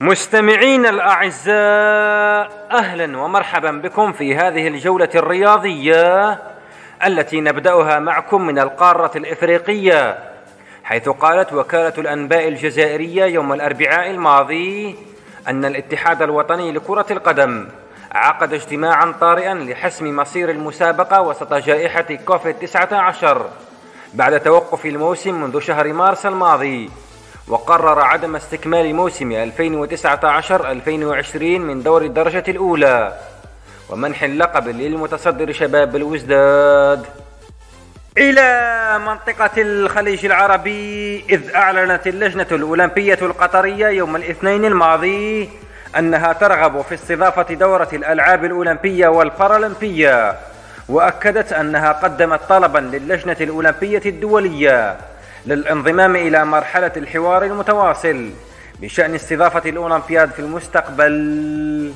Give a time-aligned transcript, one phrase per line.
[0.00, 6.38] مستمعين الأعزاء أهلا ومرحبا بكم في هذه الجولة الرياضية
[7.06, 10.18] التي نبدأها معكم من القارة الإفريقية
[10.84, 14.96] حيث قالت وكالة الأنباء الجزائرية يوم الأربعاء الماضي
[15.48, 17.68] أن الاتحاد الوطني لكرة القدم
[18.12, 23.50] عقد اجتماعا طارئا لحسم مصير المسابقة وسط جائحة كوفيد 19
[24.14, 26.90] بعد توقف الموسم منذ شهر مارس الماضي.
[27.48, 29.50] وقرر عدم استكمال موسم
[31.32, 33.12] 2019-2020 من دور الدرجة الأولى
[33.90, 37.06] ومنح اللقب للمتصدر شباب الوزداد.
[38.18, 45.50] إلى منطقة الخليج العربي إذ أعلنت اللجنة الأولمبية القطرية يوم الاثنين الماضي
[45.98, 50.36] أنها ترغب في استضافة دورة الألعاب الأولمبية والبارالمبية
[50.88, 54.96] وأكدت أنها قدمت طلبا للجنة الأولمبية الدولية.
[55.48, 58.30] للانضمام إلى مرحلة الحوار المتواصل
[58.80, 61.92] بشأن استضافة الأولمبياد في المستقبل.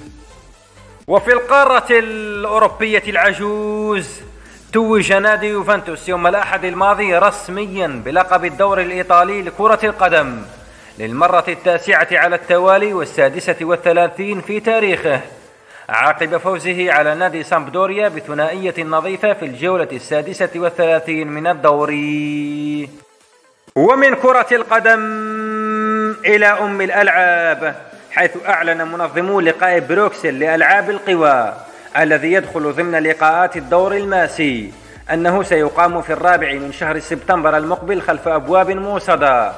[1.07, 4.21] وفي القارة الأوروبية العجوز
[4.73, 10.43] توج نادي يوفنتوس يوم الأحد الماضي رسميا بلقب الدور الإيطالي لكرة القدم
[10.99, 15.21] للمرة التاسعة على التوالي والسادسة والثلاثين في تاريخه.
[15.89, 22.89] عقب فوزه على نادي سامبدوريا بثنائية نظيفة في الجولة السادسة والثلاثين من الدوري.
[23.77, 25.01] ومن كرة القدم
[26.25, 27.75] إلى أم الألعاب
[28.11, 31.55] حيث أعلن منظمو لقاء بروكسل لألعاب القوى
[31.99, 34.73] الذي يدخل ضمن لقاءات الدور الماسي
[35.13, 39.53] أنه سيقام في الرابع من شهر سبتمبر المقبل خلف أبواب موصدة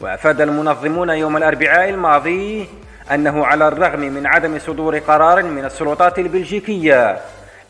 [0.00, 2.68] وأفاد المنظمون يوم الأربعاء الماضي
[3.12, 7.18] أنه على الرغم من عدم صدور قرار من السلطات البلجيكية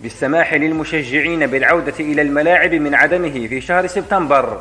[0.00, 4.60] بالسماح للمشجعين بالعودة إلى الملاعب من عدمه في شهر سبتمبر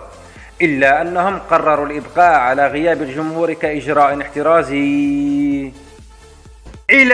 [0.62, 5.72] إلا أنهم قرروا الإبقاء على غياب الجمهور كإجراء احترازي
[6.90, 7.14] إلى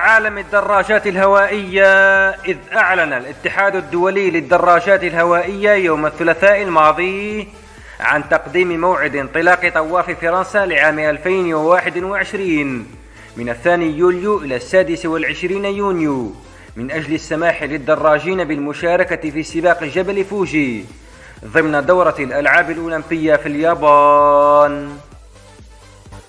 [0.00, 1.84] عالم الدراجات الهوائية
[2.30, 7.48] إذ أعلن الاتحاد الدولي للدراجات الهوائية يوم الثلاثاء الماضي
[8.00, 12.86] عن تقديم موعد انطلاق طواف فرنسا لعام 2021
[13.36, 16.34] من الثاني يوليو إلى السادس والعشرين يونيو
[16.76, 20.84] من أجل السماح للدراجين بالمشاركة في سباق جبل فوجي.
[21.46, 24.98] ضمن دورة الألعاب الأولمبية في اليابان.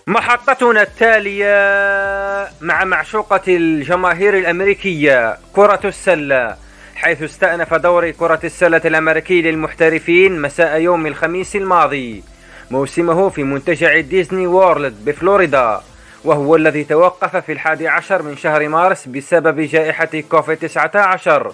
[0.07, 6.55] محطتنا التالية مع معشوقة الجماهير الأمريكية كرة السلة.
[6.95, 12.23] حيث استأنف دوري كرة السلة الأمريكي للمحترفين مساء يوم الخميس الماضي.
[12.71, 15.81] موسمه في منتجع ديزني وورلد بفلوريدا.
[16.23, 21.51] وهو الذي توقف في الحادي عشر من شهر مارس بسبب جائحة كوفيد 19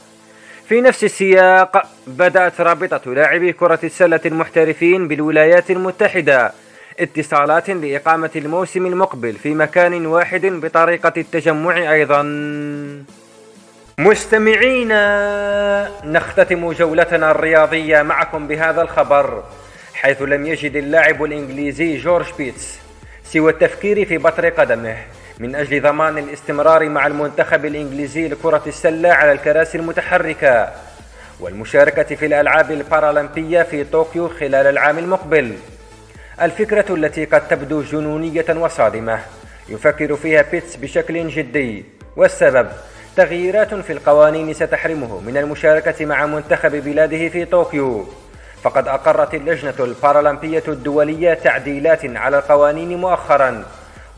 [0.68, 6.52] في نفس السياق بدأت رابطة لاعبي كرة السلة المحترفين بالولايات المتحدة
[7.00, 12.22] اتصالات لإقامة الموسم المقبل في مكان واحد بطريقة التجمع أيضا.
[13.98, 15.02] مستمعينا
[16.06, 19.44] نختتم جولتنا الرياضية معكم بهذا الخبر
[19.94, 22.80] حيث لم يجد اللاعب الإنجليزي جورج بيتس
[23.24, 24.98] سوى التفكير في بطر قدمه.
[25.42, 30.70] من أجل ضمان الاستمرار مع المنتخب الإنجليزي لكرة السلة على الكراسي المتحركة
[31.40, 35.56] والمشاركة في الألعاب البارالمبية في طوكيو خلال العام المقبل.
[36.42, 39.20] الفكرة التي قد تبدو جنونية وصادمة
[39.70, 41.86] يفكر فيها بيتس بشكل جدي
[42.16, 42.68] والسبب
[43.16, 48.08] تغييرات في القوانين ستحرمه من المشاركة مع منتخب بلاده في طوكيو.
[48.64, 53.66] فقد أقرت اللجنة البارالمبية الدولية تعديلات على القوانين مؤخرا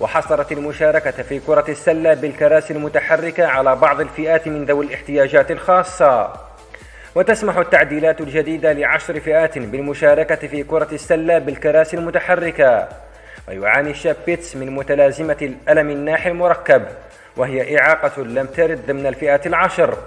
[0.03, 6.33] وحصرت المشاركة في كرة السلة بالكراسي المتحركة على بعض الفئات من ذوي الاحتياجات الخاصة.
[7.15, 12.87] وتسمح التعديلات الجديدة لعشر فئات بالمشاركة في كرة السلة بالكراسي المتحركة.
[13.47, 16.83] ويعاني الشاب بيتس من متلازمة الألم الناحي المركب
[17.37, 19.97] وهي إعاقة لم ترد ضمن الفئات العشر.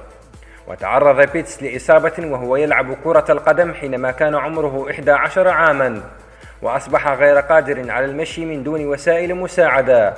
[0.67, 6.03] وتعرض بيتس لإصابة وهو يلعب كرة القدم حينما كان عمره 11 عاما.
[6.63, 10.15] وأصبح غير قادر على المشي من دون وسائل مساعدة.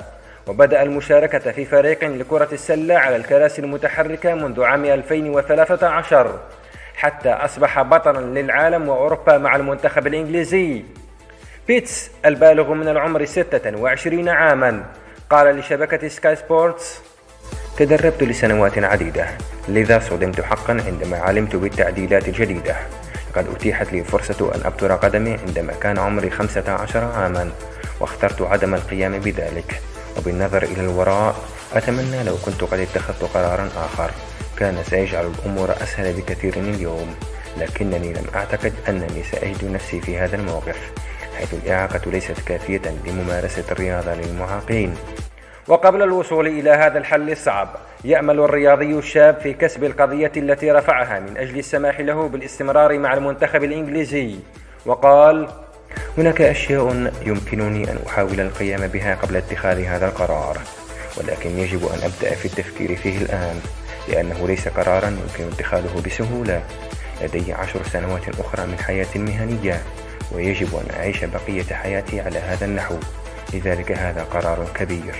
[0.47, 6.39] وبدأ المشاركة في فريق لكرة السلة على الكراسي المتحركة منذ عام 2013
[6.97, 10.85] حتى أصبح بطلا للعالم وأوروبا مع المنتخب الإنجليزي.
[11.69, 14.85] بيتس البالغ من العمر 26 عاما.
[15.31, 17.01] قال لشبكة سكاي سبورتس
[17.77, 19.27] تدربت لسنوات عديدة
[19.69, 22.77] لذا صدمت حقا عندما علمت بالتعديلات الجديدة.
[23.39, 27.51] لقد أتيحت لي فرصة أن أبتر قدمي عندما كان عمري 15 عاما
[28.01, 29.81] واخترت عدم القيام بذلك.
[30.17, 31.37] وبالنظر إلى الوراء
[31.75, 34.11] أتمنى لو كنت قد اتخذت قرارا آخر.
[34.57, 37.15] كان سيجعل الأمور أسهل بكثير اليوم
[37.57, 40.93] لكنني لم أعتقد أنني سأجد نفسي في هذا الموقف
[41.39, 44.95] حيث الإعاقة ليست كافية لممارسة الرياضة للمعاقين.
[45.69, 47.69] وقبل الوصول إلى هذا الحل الصعب
[48.05, 53.65] يأمل الرياضي الشاب في كسب القضية التي رفعها من أجل السماح له بالاستمرار مع المنتخب
[53.65, 54.35] الإنجليزي.
[54.87, 55.49] وقال
[56.19, 60.59] هناك أشياء يمكنني أن أحاول القيام بها قبل اتخاذ هذا القرار
[61.17, 63.61] ولكن يجب أن أبدأ في التفكير فيه الآن
[64.09, 66.63] لأنه ليس قرارا يمكن اتخاذه بسهولة.
[67.23, 69.83] لدي عشر سنوات أخرى من حياة مهنية
[70.33, 72.95] ويجب أن أعيش بقية حياتي على هذا النحو.
[73.55, 75.15] لذلك هذا قرار كبير.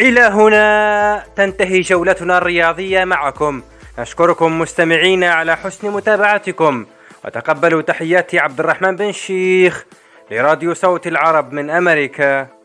[0.00, 3.62] إلى هنا تنتهي جولتنا الرياضية معكم.
[3.98, 6.86] نشكركم مستمعين على حسن متابعتكم.
[7.24, 9.84] وتقبلوا تحياتي عبد الرحمن بن شيخ
[10.30, 12.46] لراديو صوت العرب من أمريكا.